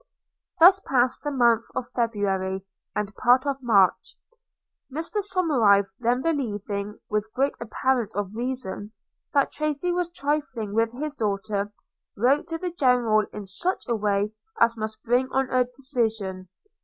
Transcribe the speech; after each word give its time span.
Thus 0.59 0.79
passed 0.79 1.21
the 1.21 1.29
month 1.29 1.65
of 1.75 1.91
February, 1.95 2.65
and 2.95 3.13
part 3.13 3.45
of 3.45 3.61
March. 3.61 4.17
Mr 4.91 5.17
Somerive 5.21 5.85
then 5.99 6.23
believing, 6.23 6.99
with 7.07 7.31
great 7.35 7.53
appearance 7.61 8.15
of 8.15 8.35
reason, 8.35 8.93
that 9.35 9.51
Tracy 9.51 9.91
was 9.93 10.09
trifling 10.09 10.73
with 10.73 10.91
his 10.91 11.13
daughter, 11.13 11.71
wrote 12.17 12.47
to 12.47 12.57
the 12.57 12.71
General 12.71 13.27
in 13.31 13.45
such 13.45 13.83
a 13.87 13.95
way 13.95 14.31
as 14.59 14.75
must 14.75 15.03
bring 15.03 15.31
on 15.31 15.51
a 15.51 15.65
decision. 15.65 16.47